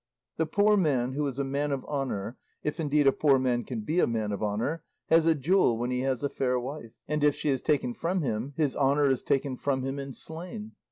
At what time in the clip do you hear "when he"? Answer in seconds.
5.77-5.99